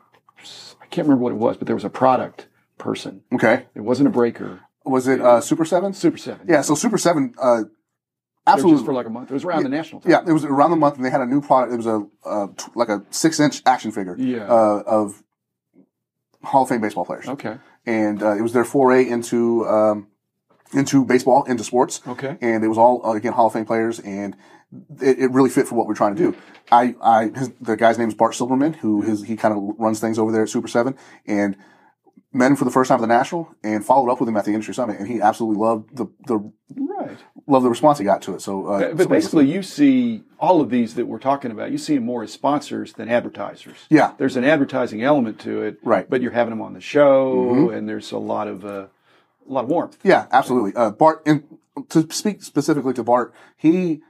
I 0.82 0.86
can't 0.90 1.08
remember 1.08 1.24
what 1.24 1.34
it 1.34 1.38
was, 1.38 1.58
but 1.58 1.68
there 1.68 1.76
was 1.76 1.84
a 1.86 1.90
product 1.90 2.48
person. 2.78 3.24
Okay, 3.34 3.66
It 3.76 3.82
wasn't 3.82 4.08
a 4.08 4.12
breaker. 4.12 4.62
was 4.86 5.08
it 5.08 5.20
uh, 5.20 5.42
Super 5.42 5.66
Seven? 5.66 5.94
Super 5.94 6.18
Seven. 6.18 6.46
Yeah. 6.48 6.62
So 6.62 6.76
Super 6.76 6.98
Seven. 6.98 7.34
Uh, 7.42 7.64
absolutely. 8.46 8.78
just 8.78 8.86
for 8.86 8.94
like 8.94 9.08
a 9.08 9.10
month. 9.10 9.30
It 9.32 9.34
was 9.34 9.44
around 9.44 9.64
the 9.64 9.70
national. 9.70 10.02
Time. 10.02 10.12
Yeah, 10.12 10.22
it 10.26 10.32
was 10.32 10.46
around 10.46 10.70
the 10.72 10.78
month, 10.78 10.96
and 10.96 11.04
they 11.04 11.10
had 11.10 11.22
a 11.22 11.26
new 11.26 11.42
product. 11.42 11.74
It 11.74 11.78
was 11.78 11.88
a 11.88 12.06
uh, 12.26 12.48
t- 12.56 12.72
like 12.76 12.88
a 12.90 13.04
six 13.10 13.40
inch 13.40 13.62
action 13.66 13.92
figure 13.92 14.16
Yeah. 14.18 14.46
uh, 14.48 14.84
of 14.86 15.22
Hall 16.44 16.64
of 16.64 16.70
Fame 16.70 16.82
baseball 16.82 17.04
players, 17.04 17.28
Okay. 17.28 17.58
and 17.86 18.22
uh, 18.24 18.38
it 18.38 18.42
was 18.42 18.54
their 18.54 18.64
foray 18.64 19.08
into 19.10 19.66
um, 19.68 20.08
into 20.74 21.06
baseball, 21.06 21.44
into 21.46 21.64
sports, 21.64 22.02
Okay. 22.08 22.38
and 22.42 22.64
it 22.64 22.68
was 22.68 22.78
all 22.78 23.06
uh, 23.06 23.14
again 23.14 23.34
Hall 23.34 23.48
of 23.48 23.54
Fame 23.54 23.66
players, 23.66 24.00
and 24.00 24.36
it, 25.02 25.20
it 25.20 25.32
really 25.32 25.50
fit 25.50 25.68
for 25.68 25.76
what 25.76 25.88
we're 25.88 25.96
trying 25.96 26.16
to 26.16 26.32
do. 26.32 26.38
I, 26.72 26.96
I 27.02 27.32
his, 27.34 27.50
the 27.62 27.78
guy's 27.78 27.98
name 27.98 28.10
is 28.10 28.14
Bart 28.14 28.36
Silverman, 28.36 28.74
who 28.74 29.02
his, 29.02 29.24
he 29.24 29.38
kind 29.38 29.56
of 29.56 29.76
runs 29.80 30.00
things 30.00 30.20
over 30.20 30.32
there 30.32 30.44
at 30.44 30.50
Super 30.50 30.68
Seven, 30.68 30.96
and 31.26 31.56
met 32.34 32.52
him 32.52 32.58
for 32.58 32.66
the 32.66 32.72
first 32.72 32.90
time 32.90 32.98
at 32.98 33.02
the 33.02 33.08
national, 33.08 33.50
and 33.64 33.86
followed 33.86 34.12
up 34.12 34.20
with 34.20 34.28
him 34.28 34.36
at 34.36 34.44
the 34.46 34.52
industry 34.52 34.74
summit, 34.74 35.00
and 35.00 35.08
he 35.08 35.22
absolutely 35.22 35.60
loved 35.62 35.96
the 35.96 36.06
the 36.26 36.52
Right. 36.76 37.18
loved 37.46 37.64
the 37.66 37.70
response 37.70 37.98
he 38.00 38.04
got 38.04 38.22
to 38.24 38.34
it. 38.34 38.42
So, 38.42 38.66
uh, 38.68 38.94
But 38.94 39.08
basically, 39.08 39.46
you 39.50 39.62
see 39.64 40.24
all 40.40 40.60
of 40.60 40.70
these 40.70 40.96
that 40.96 41.06
we're 41.06 41.20
talking 41.20 41.52
about. 41.52 41.72
You 41.72 41.78
see 41.78 41.96
them 41.96 42.04
more 42.06 42.24
as 42.24 42.34
sponsors 42.34 42.92
than 42.94 43.08
advertisers. 43.08 43.78
yeah, 43.90 44.14
There's 44.18 44.36
an 44.36 44.44
advertising 44.44 45.02
element 45.04 45.40
to 45.42 45.62
it, 45.62 45.78
Right. 45.84 46.02
Mm-hmm. 46.04 46.10
But 46.10 46.22
you're 46.22 46.32
having 46.34 46.50
them 46.50 46.62
on 46.62 46.74
the 46.74 46.82
show, 46.82 47.70
and 47.70 47.88
there's 47.88 48.12
a 48.12 48.18
lot 48.18 48.48
of 48.50 48.66
uh, 48.66 48.88
a 49.48 49.52
lot 49.52 49.64
of 49.64 49.70
warmth. 49.70 49.98
Yeah, 50.04 50.28
absolutely. 50.32 50.74
Uh, 50.76 50.92
Bart, 50.92 51.24
and 51.26 51.44
to 51.90 52.12
speak 52.12 52.44
specifically 52.44 52.94
to 52.94 53.04
Bart, 53.04 53.34
he 53.56 54.02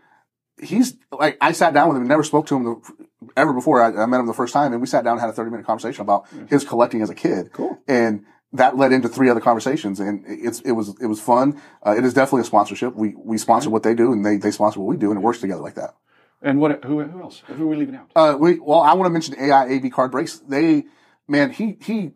he's 0.61 0.95
like 1.11 1.37
I 1.41 1.51
sat 1.51 1.73
down 1.73 1.89
with 1.89 1.97
him 1.97 2.03
and 2.03 2.09
never 2.09 2.23
spoke 2.23 2.47
to 2.47 2.55
him 2.55 2.63
the, 2.63 3.05
ever 3.35 3.53
before. 3.53 3.81
I, 3.81 4.03
I 4.03 4.05
met 4.05 4.19
him 4.19 4.27
the 4.27 4.33
first 4.33 4.53
time, 4.53 4.71
and 4.71 4.81
we 4.81 4.87
sat 4.87 5.03
down 5.03 5.13
and 5.13 5.21
had 5.21 5.29
a 5.29 5.33
thirty 5.33 5.51
minute 5.51 5.65
conversation 5.65 6.01
about 6.01 6.27
his 6.47 6.63
collecting 6.63 7.01
as 7.01 7.09
a 7.09 7.15
kid. 7.15 7.51
Cool. 7.53 7.79
And 7.87 8.25
that 8.53 8.77
led 8.77 8.93
into 8.93 9.09
three 9.09 9.29
other 9.29 9.41
conversations, 9.41 9.99
and 9.99 10.23
it's 10.25 10.61
it 10.61 10.71
was 10.71 10.95
it 11.01 11.07
was 11.07 11.19
fun. 11.19 11.61
Uh, 11.85 11.95
it 11.97 12.05
is 12.05 12.13
definitely 12.13 12.41
a 12.41 12.45
sponsorship. 12.45 12.95
We 12.95 13.13
we 13.17 13.37
sponsor 13.37 13.69
what 13.69 13.83
they 13.83 13.93
do, 13.93 14.11
and 14.11 14.25
they 14.25 14.37
they 14.37 14.51
sponsor 14.51 14.79
what 14.79 14.87
we 14.87 14.97
do, 14.97 15.11
and 15.11 15.19
it 15.19 15.23
works 15.23 15.39
together 15.39 15.61
like 15.61 15.75
that. 15.75 15.95
And 16.41 16.59
what? 16.59 16.83
Who? 16.85 17.01
Who 17.01 17.21
else? 17.21 17.41
Who 17.47 17.63
are 17.63 17.67
we 17.67 17.75
leaving 17.75 17.95
out? 17.95 18.11
Uh, 18.15 18.37
we 18.39 18.59
well, 18.59 18.81
I 18.81 18.93
want 18.93 19.07
to 19.07 19.11
mention 19.11 19.35
AI 19.39 19.75
AV 19.75 19.91
card 19.91 20.11
breaks. 20.11 20.37
They, 20.39 20.85
man, 21.27 21.51
he 21.51 21.77
he, 21.81 22.11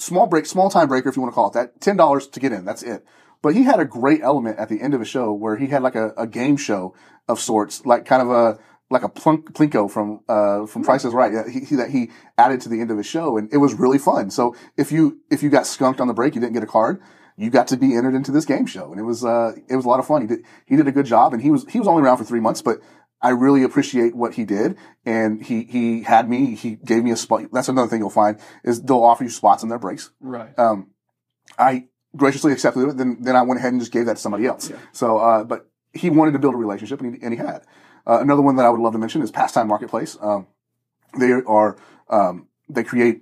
small 0.00 0.26
break, 0.26 0.46
small 0.46 0.70
time 0.70 0.88
breaker, 0.88 1.08
if 1.08 1.16
you 1.16 1.22
want 1.22 1.32
to 1.32 1.34
call 1.34 1.48
it 1.48 1.54
that. 1.54 1.80
Ten 1.80 1.96
dollars 1.96 2.26
to 2.28 2.40
get 2.40 2.52
in. 2.52 2.64
That's 2.64 2.82
it. 2.82 3.04
But 3.42 3.54
he 3.54 3.62
had 3.62 3.80
a 3.80 3.84
great 3.84 4.20
element 4.22 4.58
at 4.58 4.68
the 4.68 4.80
end 4.80 4.94
of 4.94 5.00
a 5.00 5.04
show 5.04 5.32
where 5.32 5.56
he 5.56 5.68
had 5.68 5.82
like 5.82 5.94
a, 5.94 6.12
a 6.16 6.26
game 6.26 6.56
show 6.56 6.94
of 7.28 7.40
sorts, 7.40 7.86
like 7.86 8.04
kind 8.04 8.22
of 8.22 8.30
a 8.30 8.58
like 8.90 9.02
a 9.02 9.08
plunk, 9.08 9.52
plinko 9.52 9.90
from 9.90 10.20
uh 10.28 10.66
from 10.66 10.82
Price 10.82 11.04
is 11.04 11.14
Right. 11.14 11.32
Yeah, 11.32 11.48
He, 11.48 11.60
he 11.60 11.76
that 11.76 11.90
he 11.90 12.10
added 12.36 12.60
to 12.62 12.68
the 12.68 12.80
end 12.80 12.90
of 12.90 12.96
his 12.96 13.06
show, 13.06 13.36
and 13.36 13.52
it 13.52 13.58
was 13.58 13.74
really 13.74 13.98
fun. 13.98 14.30
So 14.30 14.54
if 14.76 14.92
you 14.92 15.20
if 15.30 15.42
you 15.42 15.48
got 15.48 15.66
skunked 15.66 16.00
on 16.00 16.08
the 16.08 16.14
break, 16.14 16.34
you 16.34 16.40
didn't 16.40 16.54
get 16.54 16.62
a 16.62 16.66
card. 16.66 17.00
You 17.36 17.48
got 17.48 17.68
to 17.68 17.76
be 17.78 17.96
entered 17.96 18.14
into 18.14 18.32
this 18.32 18.44
game 18.44 18.66
show, 18.66 18.90
and 18.90 19.00
it 19.00 19.04
was 19.04 19.24
uh 19.24 19.52
it 19.68 19.76
was 19.76 19.84
a 19.84 19.88
lot 19.88 20.00
of 20.00 20.06
fun. 20.06 20.22
He 20.22 20.26
did 20.26 20.44
he 20.66 20.76
did 20.76 20.88
a 20.88 20.92
good 20.92 21.06
job, 21.06 21.32
and 21.32 21.42
he 21.42 21.50
was 21.50 21.64
he 21.68 21.78
was 21.78 21.88
only 21.88 22.02
around 22.02 22.18
for 22.18 22.24
three 22.24 22.40
months, 22.40 22.60
but 22.60 22.80
I 23.22 23.30
really 23.30 23.62
appreciate 23.62 24.14
what 24.16 24.34
he 24.34 24.44
did, 24.44 24.76
and 25.04 25.44
he 25.44 25.64
he 25.64 26.02
had 26.02 26.28
me. 26.28 26.54
He 26.54 26.76
gave 26.76 27.04
me 27.04 27.10
a 27.10 27.16
spot. 27.16 27.42
That's 27.52 27.68
another 27.68 27.88
thing 27.88 28.00
you'll 28.00 28.10
find 28.10 28.38
is 28.64 28.80
they'll 28.82 29.02
offer 29.02 29.24
you 29.24 29.30
spots 29.30 29.62
in 29.62 29.68
their 29.68 29.78
breaks. 29.78 30.10
Right. 30.20 30.58
Um, 30.58 30.90
I 31.58 31.88
graciously 32.16 32.52
accepted 32.52 32.88
it. 32.88 32.96
Then 32.96 33.18
then 33.20 33.36
I 33.36 33.42
went 33.42 33.58
ahead 33.60 33.72
and 33.72 33.80
just 33.80 33.92
gave 33.92 34.06
that 34.06 34.16
to 34.16 34.22
somebody 34.22 34.46
else. 34.46 34.70
Yeah. 34.70 34.76
So, 34.92 35.18
uh, 35.18 35.44
but 35.44 35.68
he 35.92 36.08
wanted 36.08 36.32
to 36.32 36.38
build 36.38 36.54
a 36.54 36.56
relationship, 36.56 37.00
and 37.00 37.14
he, 37.16 37.22
and 37.22 37.34
he 37.34 37.38
had. 37.38 37.62
Uh, 38.06 38.20
another 38.20 38.40
one 38.42 38.56
that 38.56 38.64
I 38.64 38.70
would 38.70 38.80
love 38.80 38.92
to 38.94 38.98
mention 38.98 39.20
is 39.22 39.30
Pastime 39.30 39.68
Marketplace. 39.68 40.16
Um, 40.20 40.46
they 41.18 41.32
are 41.32 41.76
um, 42.08 42.48
they 42.68 42.84
create 42.84 43.20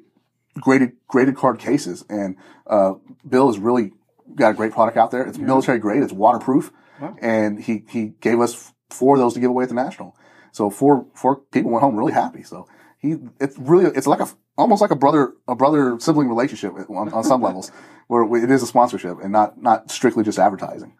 graded 0.61 0.93
graded 1.09 1.37
card 1.37 1.59
cases, 1.59 2.05
and 2.09 2.37
uh, 2.69 2.95
Bill 3.28 3.49
has 3.49 3.59
really 3.59 3.93
got 4.35 4.50
a 4.50 4.55
great 4.55 4.73
product 4.73 4.97
out 4.97 5.11
there. 5.11 5.25
It's 5.26 5.38
military 5.38 5.78
grade. 5.81 6.02
It's 6.05 6.12
waterproof, 6.12 6.71
Wow. 7.00 7.17
and 7.21 7.59
he 7.61 7.85
he 7.88 8.12
gave 8.21 8.38
us 8.40 8.73
four 8.90 9.14
of 9.16 9.21
those 9.21 9.35
to 9.35 9.40
give 9.40 9.50
away 9.50 9.64
at 9.64 9.68
the 9.68 9.75
national. 9.75 10.16
So 10.52 10.71
four 10.71 11.07
four 11.14 11.37
people 11.37 11.71
went 11.71 11.83
home 11.83 11.97
really 11.97 12.12
happy. 12.12 12.42
So 12.42 12.66
he 12.99 13.16
it's 13.40 13.57
really 13.59 13.87
it's 13.87 14.07
like 14.07 14.21
a 14.21 14.28
almost 14.57 14.80
like 14.83 14.90
a 14.90 14.97
brother 14.97 15.35
a 15.47 15.54
brother 15.54 15.99
sibling 16.00 16.28
relationship 16.28 16.73
on, 16.90 17.12
on 17.12 17.23
some 17.25 17.42
levels, 17.42 17.71
where 18.09 18.23
it 18.42 18.50
is 18.50 18.62
a 18.62 18.66
sponsorship 18.66 19.18
and 19.23 19.30
not 19.33 19.61
not 19.62 19.90
strictly 19.90 20.25
just 20.25 20.38
advertising. 20.38 20.95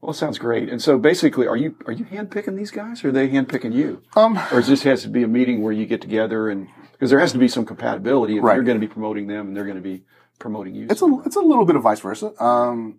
Well, 0.00 0.10
it 0.10 0.14
sounds 0.14 0.36
great. 0.36 0.68
And 0.68 0.82
so, 0.82 0.98
basically, 0.98 1.46
are 1.46 1.56
you 1.56 1.76
are 1.86 1.92
you 1.92 2.04
handpicking 2.04 2.56
these 2.56 2.72
guys, 2.72 3.04
or 3.04 3.10
are 3.10 3.12
they 3.12 3.28
handpicking 3.28 3.72
you? 3.72 4.02
Um, 4.16 4.36
Or 4.50 4.58
is 4.58 4.66
this 4.66 4.82
has 4.82 5.02
to 5.02 5.08
be 5.08 5.22
a 5.22 5.28
meeting 5.28 5.62
where 5.62 5.72
you 5.72 5.86
get 5.86 6.00
together 6.00 6.50
and 6.50 6.66
because 6.90 7.08
there 7.10 7.20
has 7.20 7.30
to 7.32 7.38
be 7.38 7.46
some 7.46 7.64
compatibility 7.64 8.36
if 8.36 8.42
Right. 8.42 8.56
you're 8.56 8.64
going 8.64 8.80
to 8.80 8.84
be 8.84 8.92
promoting 8.92 9.28
them 9.28 9.46
and 9.46 9.56
they're 9.56 9.64
going 9.64 9.76
to 9.76 9.80
be 9.82 10.02
promoting 10.40 10.74
you. 10.74 10.88
it's 10.90 11.02
a 11.02 11.22
it's 11.24 11.36
a 11.36 11.40
little 11.40 11.64
bit 11.64 11.76
of 11.76 11.82
vice 11.84 12.00
versa. 12.00 12.32
Um, 12.42 12.98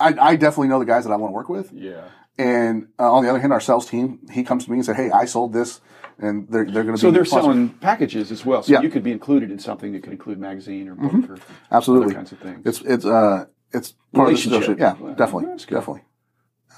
I 0.00 0.14
I 0.18 0.36
definitely 0.36 0.68
know 0.68 0.78
the 0.78 0.86
guys 0.86 1.04
that 1.04 1.12
I 1.12 1.16
want 1.16 1.32
to 1.32 1.34
work 1.34 1.50
with. 1.50 1.70
yeah. 1.72 2.08
And 2.36 2.88
uh, 2.98 3.12
on 3.12 3.22
the 3.22 3.30
other 3.30 3.38
hand, 3.38 3.52
our 3.52 3.60
sales 3.60 3.88
team, 3.88 4.18
he 4.32 4.42
comes 4.42 4.64
to 4.64 4.70
me 4.70 4.78
and 4.78 4.84
said, 4.86 4.96
"Hey, 4.96 5.10
I 5.10 5.24
sold 5.24 5.52
this, 5.52 5.80
and 6.18 6.48
they're 6.48 6.64
they're 6.64 6.82
going 6.82 6.86
to 6.86 6.92
be 6.94 6.98
So 6.98 7.10
be 7.10 7.14
they're 7.16 7.24
sponsors." 7.24 7.44
selling 7.44 7.68
packages 7.68 8.32
as 8.32 8.44
well. 8.44 8.62
So 8.62 8.72
Yeah. 8.72 8.78
Mm-hmm. 8.78 8.84
you 8.86 8.90
could 8.90 9.02
be 9.04 9.12
included 9.12 9.50
in 9.52 9.58
something 9.60 9.92
that 9.92 10.02
could 10.02 10.12
include 10.12 10.38
magazine 10.40 10.88
or 10.88 10.94
book 10.96 11.30
or 11.30 11.38
Absolutely. 11.70 12.06
other 12.06 12.14
kinds 12.14 12.32
of 12.32 12.38
things. 12.40 12.62
It's 12.66 12.80
it's 12.82 13.04
uh 13.04 13.46
it's 13.72 13.92
part 14.12 14.32
of 14.32 14.42
the 14.42 14.48
Relationship. 14.50 14.78
Yeah, 14.80 14.94
Well, 14.98 15.14
definitely, 15.14 15.56
definitely, 15.58 16.02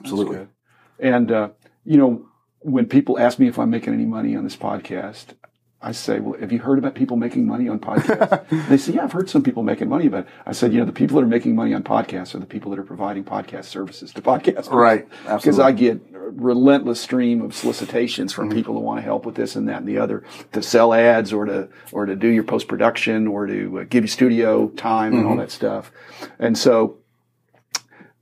absolutely. 0.01 0.47
And 0.99 1.31
uh, 1.33 1.49
you 1.85 1.97
know, 1.99 2.27
when 2.61 2.87
people 2.87 3.19
ask 3.19 3.39
me 3.39 3.49
if 3.49 3.59
I'm 3.59 3.71
making 3.71 3.95
any 3.95 4.05
money 4.07 4.37
on 4.37 4.45
this 4.45 4.57
podcast, 4.57 5.35
I 5.87 5.93
say, 5.93 6.19
well, 6.19 6.37
have 6.41 6.51
you 6.51 6.59
heard 6.59 6.81
about 6.81 6.97
people 6.97 7.17
making 7.17 7.47
money 7.47 7.69
on 7.69 7.79
podcasts? 7.79 8.69
they 8.69 8.77
say, 8.77 8.95
yeah, 8.95 9.05
I've 9.05 9.13
heard 9.13 9.31
some 9.31 9.45
people 9.45 9.63
making 9.63 9.89
money, 9.89 10.09
but 10.09 10.27
I 10.45 10.51
said, 10.51 10.73
you 10.73 10.81
know, 10.81 10.85
the 10.85 10.91
people 10.91 11.15
that 11.15 11.23
are 11.23 11.29
making 11.29 11.55
money 11.55 11.75
on 11.75 11.85
podcasts 11.85 12.35
are 12.35 12.41
the 12.41 12.47
people 12.47 12.73
that 12.73 12.81
are 12.81 12.85
providing 12.85 13.23
podcast 13.23 13.67
services 13.67 14.13
to 14.15 14.21
podcasters. 14.21 14.73
Right. 14.73 15.07
Because 15.23 15.61
I 15.61 15.71
get 15.71 16.01
a 16.13 16.19
relentless 16.19 17.01
stream 17.01 17.41
of 17.41 17.55
solicitations 17.55 18.33
from 18.33 18.51
people 18.51 18.75
who 18.75 18.81
want 18.81 18.99
to 18.99 19.03
help 19.03 19.25
with 19.25 19.37
this 19.37 19.55
and 19.55 19.69
that 19.69 19.77
and 19.77 19.89
the 19.89 19.99
other 19.99 20.25
to 20.51 20.61
sell 20.61 20.93
ads 20.93 21.33
or 21.33 21.45
to, 21.45 21.69
or 21.93 22.05
to 22.05 22.17
do 22.17 22.27
your 22.27 22.43
post 22.43 22.67
production 22.67 23.29
or 23.29 23.47
to 23.47 23.79
uh, 23.79 23.85
give 23.89 24.03
you 24.03 24.09
studio 24.09 24.67
time 24.71 25.15
and 25.15 25.25
all 25.25 25.37
that 25.37 25.53
stuff. 25.53 25.93
And 26.41 26.59
so 26.59 26.99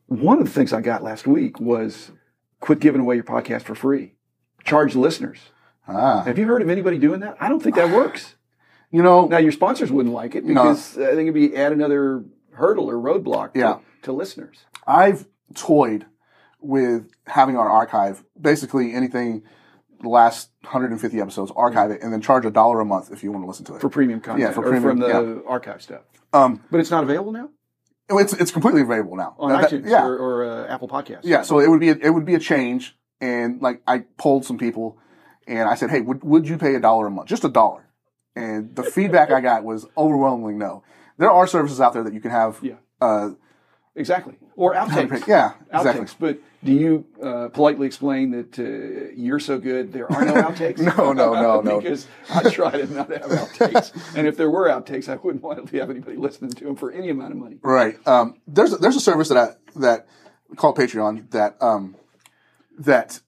one 0.09 0.39
of 0.39 0.45
the 0.45 0.51
things 0.51 0.75
I 0.75 0.83
got 0.83 1.03
last 1.03 1.27
week 1.27 1.59
was 1.59 2.13
quit 2.61 2.81
giving 2.81 3.01
away 3.01 3.15
your 3.15 3.25
podcast 3.25 3.63
for 3.63 3.75
free. 3.75 4.17
Charge 4.65 4.93
the 4.93 4.99
listeners. 4.99 5.39
Ah. 5.87 6.23
Have 6.25 6.39
you 6.39 6.47
heard 6.47 6.63
of 6.63 6.71
anybody 6.71 6.99
doing 6.99 7.21
that? 7.21 7.37
I 7.41 7.49
don't 7.49 7.63
think 7.63 7.77
that 7.77 7.91
works. 7.91 8.35
You 8.91 9.03
know, 9.03 9.27
Now 9.27 9.39
your 9.39 9.53
sponsors 9.53 9.91
wouldn't 9.91 10.15
like 10.15 10.35
it 10.35 10.47
because 10.47 10.97
I 10.97 11.09
think 11.15 11.29
it'd 11.29 11.35
be 11.35 11.57
add 11.57 11.73
another 11.73 12.25
hurdle 12.53 12.89
or 12.89 12.95
roadblock 12.95 13.55
to, 13.55 13.59
Yeah. 13.59 13.79
to 14.03 14.13
listeners. 14.13 14.59
I've 14.87 15.27
toyed 15.55 16.07
with 16.61 17.11
having 17.27 17.57
our 17.57 17.69
archive, 17.69 18.25
basically 18.41 18.93
anything 18.95 19.43
the 20.01 20.09
last 20.09 20.51
150 20.63 21.21
episodes, 21.21 21.51
archive 21.57 21.91
it, 21.91 22.03
and 22.03 22.13
then 22.13 22.21
charge 22.21 22.45
a 22.45 22.51
dollar 22.51 22.81
a 22.81 22.85
month 22.85 23.11
if 23.11 23.23
you 23.25 23.33
want 23.33 23.43
to 23.45 23.49
listen 23.49 23.65
to 23.67 23.75
it. 23.75 23.81
For 23.81 23.89
premium 23.89 24.21
content 24.21 24.41
Yeah, 24.49 24.53
for 24.53 24.61
or 24.65 24.73
from 24.81 24.99
premium, 25.01 25.37
the 25.39 25.45
archive 25.47 25.83
stuff. 25.83 26.03
um, 26.33 26.63
But 26.71 26.81
it's 26.81 26.91
not 26.91 27.03
available 27.05 27.33
now 27.33 27.49
it's 28.11 28.35
it's 28.35 28.51
completely 28.51 28.83
available 28.83 29.17
now. 29.17 29.35
on 29.39 29.51
That- 29.51 29.71
that- 29.71 29.83
iTunes 29.83 29.89
yeah, 29.91 30.05
or, 30.07 30.17
or 30.19 30.45
uh, 30.45 30.67
Apple 30.69 30.89
Podcasts. 30.89 31.21
yeah. 31.23 31.41
So 31.43 31.59
it 31.59 31.69
would 31.71 31.81
be 31.81 31.89
a, 31.89 31.97
it 31.97 32.11
would 32.11 32.27
be 32.27 32.35
a 32.35 32.39
change, 32.39 32.97
and 33.21 33.63
like 33.63 33.81
I 33.87 34.05
polled 34.19 34.45
some 34.45 34.59
people, 34.59 34.99
and 35.47 35.69
I 35.69 35.75
said, 35.75 35.91
hey, 35.91 36.01
would 36.01 36.23
would 36.25 36.49
you 36.49 36.59
pay 36.59 36.75
a 36.75 36.81
dollar 36.81 37.07
a 37.07 37.11
month, 37.11 37.29
just 37.29 37.45
a 37.45 37.49
dollar? 37.49 37.89
And 38.37 38.75
the 38.75 38.83
feedback 38.97 39.31
I 39.31 39.41
got 39.41 39.65
was 39.65 39.87
overwhelmingly 39.97 40.55
no. 40.55 40.83
There 41.19 41.31
are 41.31 41.47
services 41.47 41.81
out 41.81 41.93
there 41.93 42.03
that 42.03 42.13
you 42.15 42.21
can 42.21 42.31
have. 42.31 42.59
Yeah. 42.63 42.75
Uh, 43.01 43.31
Exactly. 43.97 44.35
Or 44.57 44.75
outtakes. 44.75 45.27
yeah, 45.29 45.53
exactly. 45.73 46.05
Outtakes. 46.05 46.15
But 46.19 46.39
do 46.65 46.73
you 46.73 47.07
uh, 47.23 47.49
politely 47.51 47.87
explain 47.87 48.33
that 48.33 48.59
uh, 48.59 49.13
you're 49.15 49.39
so 49.39 49.59
good 49.59 49.93
there 49.93 50.11
are 50.11 50.25
no 50.25 50.35
outtakes? 50.49 50.79
No, 50.81 51.13
no, 51.13 51.33
no, 51.35 51.61
no. 51.61 51.81
because 51.81 52.09
I 52.29 52.51
try 52.51 52.73
to 52.73 52.93
not 52.93 53.11
have 53.11 53.23
outtakes. 53.23 53.93
and 54.17 54.27
if 54.27 54.37
there 54.37 54.51
were 54.51 54.69
outtakes, 54.69 55.09
I 55.09 55.15
wouldn't 55.15 55.45
want 55.45 55.69
to 55.69 55.79
have 55.79 55.91
anybody 55.91 56.17
listening 56.17 56.51
to 56.53 56.65
them 56.65 56.75
for 56.77 56.91
any 56.91 57.09
amount 57.09 57.33
of 57.33 57.39
money. 57.39 57.59
Right. 57.63 57.95
Um, 58.07 58.41
there's 58.49 58.73
a, 58.73 58.79
there's 58.79 58.97
a 58.97 59.01
service 59.01 59.29
that 59.29 59.39
I, 59.39 59.79
that 59.79 60.09
called 60.57 60.77
Patreon 60.77 61.31
that 61.31 61.57
um, 61.63 61.95
that 62.79 63.21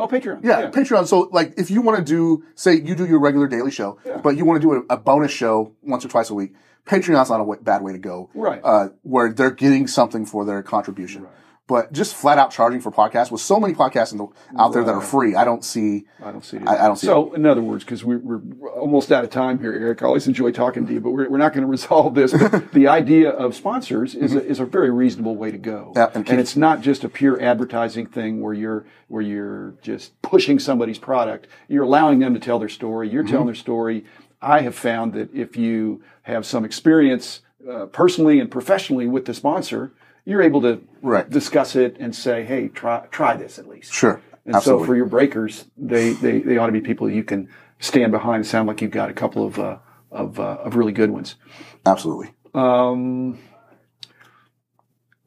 Oh, 0.00 0.08
Patreon. 0.08 0.42
yeah, 0.42 0.70
Patreon. 0.70 1.06
So 1.06 1.28
like 1.32 1.54
if 1.58 1.70
you 1.70 1.82
want 1.82 1.98
to 1.98 2.04
do 2.04 2.42
say 2.54 2.74
you 2.74 2.94
do 2.94 3.06
your 3.06 3.20
regular 3.20 3.46
daily 3.46 3.70
show, 3.70 3.98
but 4.22 4.36
you 4.36 4.44
want 4.44 4.60
to 4.62 4.66
do 4.66 4.72
a, 4.88 4.94
a 4.94 4.96
bonus 4.96 5.30
show 5.30 5.74
once 5.82 6.04
or 6.04 6.08
twice 6.08 6.30
a 6.30 6.34
week, 6.34 6.54
Patreon's 6.86 7.28
not 7.30 7.36
a 7.36 7.44
w- 7.44 7.60
bad 7.60 7.82
way 7.82 7.92
to 7.92 7.98
go. 7.98 8.30
Right. 8.34 8.60
Uh, 8.64 8.88
where 9.02 9.30
they're 9.32 9.50
getting 9.50 9.86
something 9.86 10.24
for 10.24 10.44
their 10.44 10.62
contribution. 10.62 11.26
But 11.70 11.92
just 11.92 12.16
flat 12.16 12.36
out 12.36 12.50
charging 12.50 12.80
for 12.80 12.90
podcasts 12.90 13.30
with 13.30 13.40
so 13.40 13.60
many 13.60 13.74
podcasts 13.74 14.10
in 14.10 14.18
the, 14.18 14.26
out 14.58 14.72
there 14.72 14.82
that 14.82 14.92
are 14.92 15.00
free, 15.00 15.36
I 15.36 15.44
don't 15.44 15.64
see. 15.64 16.04
I 16.20 16.32
don't 16.32 16.44
see 16.44 16.56
it. 16.56 16.66
I- 16.66 16.84
I 16.84 16.86
don't 16.88 16.96
see 16.96 17.06
so, 17.06 17.32
in 17.32 17.46
other 17.46 17.62
words, 17.62 17.84
because 17.84 18.04
we're, 18.04 18.18
we're 18.18 18.40
almost 18.72 19.12
out 19.12 19.22
of 19.22 19.30
time 19.30 19.60
here, 19.60 19.72
Eric, 19.72 20.02
I 20.02 20.06
always 20.06 20.26
enjoy 20.26 20.50
talking 20.50 20.84
to 20.88 20.92
you, 20.92 21.00
but 21.00 21.12
we're, 21.12 21.28
we're 21.30 21.38
not 21.38 21.52
going 21.52 21.62
to 21.62 21.68
resolve 21.70 22.16
this. 22.16 22.32
The 22.72 22.88
idea 22.88 23.30
of 23.30 23.54
sponsors 23.54 24.16
is, 24.16 24.34
a, 24.34 24.44
is 24.44 24.58
a 24.58 24.64
very 24.64 24.90
reasonable 24.90 25.36
way 25.36 25.52
to 25.52 25.58
go. 25.58 25.92
Yeah, 25.94 26.10
and 26.12 26.28
and, 26.28 26.40
it's 26.40 26.56
not 26.56 26.80
just 26.80 27.04
a 27.04 27.08
pure 27.08 27.40
advertising 27.40 28.06
thing 28.06 28.40
where 28.40 28.52
you're 28.54 28.84
where 29.06 29.22
you're 29.22 29.74
just 29.80 30.20
pushing 30.22 30.58
somebody's 30.58 30.98
product. 30.98 31.46
You're 31.68 31.84
allowing 31.84 32.18
them 32.18 32.34
to 32.34 32.40
tell 32.40 32.58
their 32.58 32.68
story. 32.68 33.08
You're 33.08 33.22
Mm-hmm. 33.22 33.30
telling 33.32 33.46
their 33.46 33.54
story. 33.54 34.04
I 34.42 34.62
have 34.62 34.74
found 34.74 35.12
that 35.12 35.32
if 35.32 35.56
you 35.56 36.02
have 36.22 36.44
some 36.46 36.64
experience 36.64 37.42
uh, 37.70 37.86
personally 37.86 38.40
and 38.40 38.50
professionally 38.50 39.06
with 39.06 39.24
the 39.26 39.34
sponsor, 39.34 39.92
you're 40.30 40.42
able 40.42 40.62
to 40.62 40.80
Right. 41.02 41.28
discuss 41.28 41.76
it 41.76 41.96
and 41.98 42.14
say, 42.14 42.44
"Hey, 42.44 42.68
try 42.68 43.06
try 43.10 43.36
this 43.36 43.58
at 43.58 43.66
least." 43.66 43.92
Sure. 43.92 44.20
And 44.46 44.54
Absolutely. 44.56 44.84
so 44.84 44.86
for 44.86 44.96
your 44.96 45.06
breakers, 45.06 45.66
they, 45.76 46.12
they, 46.14 46.38
they 46.40 46.56
ought 46.56 46.66
to 46.66 46.72
be 46.72 46.80
people 46.80 47.08
you 47.10 47.22
can 47.24 47.48
stand 47.78 48.10
behind 48.12 48.36
and 48.36 48.46
sound 48.46 48.66
like 48.68 48.80
you've 48.80 48.90
got 48.90 49.10
a 49.10 49.12
couple 49.12 49.46
of, 49.46 49.58
uh, 49.58 49.78
of, 50.10 50.40
uh, 50.40 50.58
of 50.64 50.76
really 50.76 50.92
good 50.92 51.10
ones. 51.10 51.36
Absolutely. 51.84 52.30
Um, 52.54 53.38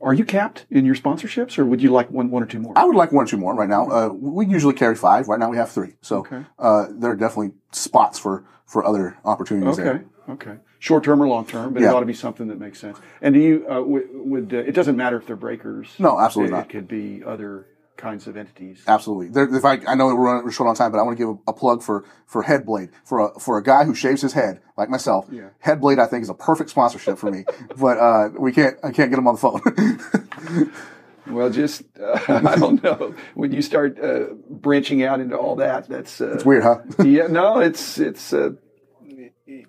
are 0.01 0.13
you 0.13 0.25
capped 0.25 0.65
in 0.69 0.83
your 0.83 0.95
sponsorships 0.95 1.57
or 1.57 1.65
would 1.65 1.81
you 1.81 1.91
like 1.91 2.09
one, 2.11 2.31
one 2.31 2.43
or 2.43 2.45
two 2.47 2.59
more? 2.59 2.73
I 2.75 2.83
would 2.85 2.95
like 2.95 3.11
one 3.11 3.23
or 3.23 3.27
two 3.27 3.37
more 3.37 3.53
right 3.55 3.69
now. 3.69 3.89
Uh, 3.89 4.09
we 4.09 4.45
usually 4.47 4.73
carry 4.73 4.95
five. 4.95 5.27
Right 5.27 5.39
now 5.39 5.49
we 5.49 5.57
have 5.57 5.71
three. 5.71 5.93
So 6.01 6.17
Okay. 6.19 6.43
uh, 6.59 6.87
there 6.91 7.11
are 7.11 7.15
definitely 7.15 7.51
spots 7.71 8.19
for 8.19 8.45
for 8.65 8.83
other 8.85 9.17
opportunities 9.23 9.77
Okay. 9.79 9.83
there. 9.83 10.05
Okay. 10.29 10.55
Short 10.83 11.01
term 11.05 11.21
or 11.23 11.27
long 11.29 11.45
term, 11.45 11.71
but 11.73 11.81
Yeah. 11.81 11.91
it 11.91 11.95
ought 11.95 12.01
to 12.01 12.05
be 12.05 12.13
something 12.13 12.49
that 12.49 12.59
makes 12.59 12.77
sense. 12.77 12.97
And 13.21 13.33
do 13.33 13.39
you, 13.39 13.65
uh, 13.71 13.81
would, 13.81 14.03
would 14.11 14.53
uh, 14.53 14.57
it 14.57 14.73
doesn't 14.73 14.97
matter 14.97 15.15
if 15.15 15.25
they're 15.25 15.37
breakers. 15.37 15.87
No, 15.97 16.19
absolutely 16.19 16.51
it, 16.53 16.57
not. 16.57 16.65
It 16.65 16.69
could 16.71 16.89
be 16.89 17.23
other 17.25 17.67
kinds 17.95 18.27
of 18.27 18.35
entities. 18.35 18.83
Absolutely. 18.85 19.29
There, 19.29 19.55
if 19.55 19.63
I, 19.63 19.79
I 19.87 19.95
know 19.95 20.07
we're, 20.07 20.15
running, 20.15 20.51
short 20.51 20.67
on 20.67 20.75
time, 20.75 20.91
but 20.91 20.97
I 20.99 21.03
want 21.03 21.17
to 21.17 21.23
give 21.23 21.29
a, 21.29 21.51
a 21.51 21.53
plug 21.53 21.81
for, 21.83 22.03
for 22.25 22.43
Headblade. 22.43 22.89
For 23.05 23.19
a, 23.31 23.39
for 23.39 23.57
a 23.57 23.63
guy 23.63 23.85
who 23.85 23.95
shaves 23.95 24.21
his 24.21 24.33
head, 24.33 24.59
like 24.75 24.89
myself, 24.89 25.25
Yeah. 25.31 25.51
Headblade 25.65 25.99
I 25.99 26.05
think 26.07 26.23
is 26.23 26.29
a 26.29 26.33
perfect 26.33 26.69
sponsorship 26.69 27.17
for 27.17 27.31
me. 27.31 27.45
but, 27.77 27.97
uh, 27.97 28.29
we 28.37 28.51
can't, 28.51 28.75
I 28.83 28.91
can't 28.91 29.09
get 29.09 29.17
him 29.17 29.27
on 29.27 29.35
the 29.35 29.39
phone. 29.39 30.69
Well, 31.25 31.49
just, 31.49 31.83
uh, 31.97 32.19
I 32.27 32.57
don't 32.57 32.83
know. 32.83 33.15
When 33.35 33.53
you 33.53 33.61
start 33.61 33.97
uh, 33.97 34.33
branching 34.49 35.03
out 35.03 35.21
into 35.21 35.37
all 35.37 35.55
that, 35.55 35.87
that's, 35.87 36.19
uh, 36.19 36.33
it's 36.33 36.43
weird, 36.43 36.63
huh? 36.63 36.79
yeah, 37.05 37.27
no, 37.27 37.59
it's 37.59 37.97
it's 37.97 38.33
uh, 38.33 38.49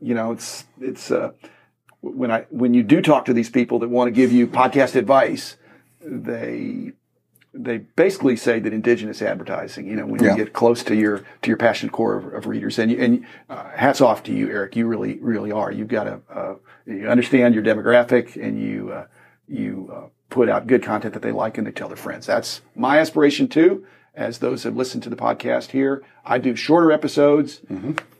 you 0.01 0.15
know, 0.15 0.33
it's 0.33 0.65
it's 0.81 1.11
uh, 1.11 1.33
when 2.01 2.31
I 2.31 2.47
when 2.51 2.75
you 2.75 2.83
do 2.83 3.01
talk 3.01 3.25
to 3.27 3.33
these 3.33 3.51
people 3.51 3.79
that 3.81 3.89
want 3.89 4.09
to 4.09 4.13
give 4.13 4.33
you 4.33 4.47
podcast 4.47 4.95
advice, 4.97 5.57
they 6.01 6.93
they 7.57 7.79
basically 7.79 8.35
say 8.37 8.59
that 8.59 8.73
indigenous 8.73 9.23
advertising, 9.23 9.87
you 9.87 9.95
know, 9.95 10.07
when 10.07 10.23
Yeah. 10.23 10.33
you 10.33 10.45
get 10.45 10.53
close 10.53 10.83
to 10.85 10.95
your 10.97 11.19
to 11.43 11.49
your 11.49 11.57
passionate 11.57 11.93
core 11.93 12.17
of, 12.17 12.35
of 12.35 12.47
readers, 12.47 12.79
and 12.79 12.91
you, 12.91 13.01
and 13.01 13.27
uh, 13.49 13.71
hats 13.71 14.01
off 14.01 14.23
to 14.25 14.33
you, 14.33 14.49
Eric. 14.51 14.77
You 14.77 14.87
really 14.87 15.19
really 15.21 15.53
are. 15.53 15.71
You've 15.71 15.89
got 15.89 16.05
to 16.05 16.21
uh, 16.33 16.55
you 16.87 17.09
understand 17.09 17.55
your 17.55 17.63
demographic, 17.63 18.37
and 18.43 18.61
you 18.61 18.91
uh, 18.93 19.07
you 19.47 19.91
uh, 19.95 20.09
put 20.31 20.49
out 20.49 20.67
good 20.67 20.83
content 20.83 21.15
that 21.15 21.23
they 21.23 21.31
like, 21.33 21.57
and 21.59 21.67
they 21.67 21.71
tell 21.71 21.89
their 21.89 21.97
friends. 21.97 22.27
That's 22.27 22.61
my 22.75 22.99
aspiration 22.99 23.47
too. 23.49 23.87
As 24.17 24.39
those 24.39 24.63
have 24.63 24.77
listened 24.77 25.03
to 25.05 25.11
the 25.11 25.17
podcast 25.17 25.71
here, 25.73 26.03
I 26.25 26.39
do 26.39 26.55
shorter 26.55 26.93
episodes. 26.93 27.61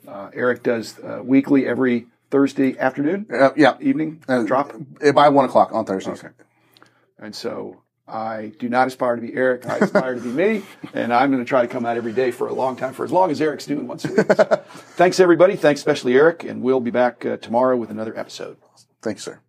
Uh, 0.07 0.31
Eric 0.35 0.63
does 0.63 0.99
uh, 1.01 1.21
weekly 1.23 1.67
every 1.67 2.07
Thursday 2.31 2.77
afternoon, 2.79 3.27
Uh, 3.33 3.51
yeah. 3.57 3.77
evening 3.81 4.23
Uh, 4.29 4.43
drop. 4.43 4.73
By 5.15 5.29
one 5.29 5.45
o'clock 5.45 5.71
on 5.73 5.85
Thursdays. 5.85 6.19
Okay. 6.25 6.35
And 7.19 7.35
so 7.35 7.83
I 8.09 8.53
do 8.59 8.69
not 8.69 8.87
aspire 8.89 9.17
to 9.17 9.23
be 9.23 9.33
Eric. 9.35 9.67
I 9.67 9.79
aspire 9.79 10.15
to 10.15 10.21
be 10.21 10.29
me. 10.29 10.63
And 10.95 11.13
I'm 11.13 11.31
going 11.31 11.43
to 11.43 11.49
try 11.49 11.63
to 11.63 11.69
come 11.69 11.87
out 11.87 11.97
every 11.97 12.13
day 12.13 12.31
for 12.31 12.49
a 12.49 12.53
long 12.53 12.77
time, 12.77 12.93
for 12.93 13.05
as 13.05 13.11
long 13.13 13.31
as 13.31 13.41
Eric's 13.41 13.67
doing 13.67 13.87
once 13.87 14.05
a 14.05 14.09
week. 14.13 14.27
So, 14.33 14.45
thanks, 14.97 15.19
everybody. 15.21 15.57
Thanks, 15.57 15.81
especially 15.81 16.15
Eric. 16.15 16.45
And 16.45 16.63
we'll 16.63 16.81
be 16.81 16.91
back 16.91 17.25
uh, 17.25 17.37
tomorrow 17.39 17.77
with 17.77 17.91
another 17.91 18.17
episode. 18.19 18.57
Thanks, 19.03 19.23
sir. 19.25 19.41